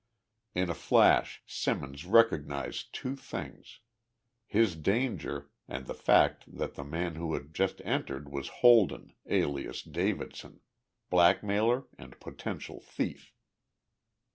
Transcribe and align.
In 0.55 0.67
a 0.71 0.73
flash 0.73 1.43
Simmons 1.45 2.07
recognized 2.07 2.91
two 2.91 3.15
things 3.15 3.81
his 4.47 4.75
danger 4.75 5.51
and 5.67 5.85
the 5.85 5.93
fact 5.93 6.45
that 6.57 6.73
the 6.73 6.83
man 6.83 7.13
who 7.17 7.35
had 7.35 7.53
just 7.53 7.81
entered 7.85 8.27
was 8.31 8.47
Holden, 8.65 9.13
alias 9.27 9.83
Davidson, 9.83 10.61
blackmailer 11.11 11.83
and 11.99 12.19
potential 12.19 12.79
thief. 12.81 13.35